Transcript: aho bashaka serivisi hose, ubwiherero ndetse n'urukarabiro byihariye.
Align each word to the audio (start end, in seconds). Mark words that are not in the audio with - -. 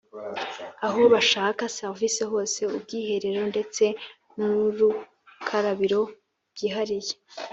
aho 0.85 1.01
bashaka 1.13 1.63
serivisi 1.77 2.21
hose, 2.31 2.59
ubwiherero 2.77 3.41
ndetse 3.51 3.83
n'urukarabiro 4.37 6.01
byihariye. 6.53 7.13